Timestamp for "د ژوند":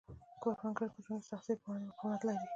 0.93-1.21